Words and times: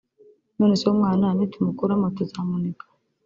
“None 0.57 0.73
se 0.79 0.83
uwo 0.87 0.95
mwana 0.99 1.27
nitumukuramo 1.37 2.05
tuzamuniga 2.17 2.85